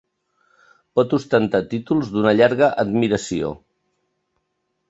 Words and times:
Pot 0.99 1.13
ostentar 1.17 1.61
títols 1.75 2.09
d'una 2.15 2.35
llarga 2.39 2.73
admiració. 2.85 3.53